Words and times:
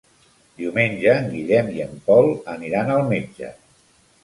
Diumenge 0.61 1.11
en 1.17 1.27
Guillem 1.33 1.69
i 1.75 1.85
en 1.85 1.93
Pol 2.09 2.31
aniran 2.57 2.93
al 2.97 3.07
metge. 3.15 3.55